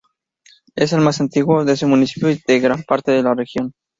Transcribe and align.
Es 0.75 0.93
el 0.93 1.01
más 1.01 1.21
antiguo 1.21 1.63
de 1.63 1.73
ese 1.73 1.85
municipio 1.85 2.31
y 2.31 2.41
de 2.47 2.59
gran 2.59 2.81
parte 2.81 3.11
de 3.11 3.21
la 3.21 3.35
región. 3.35 3.71